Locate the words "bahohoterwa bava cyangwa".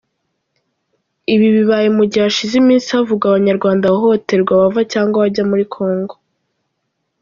3.93-5.17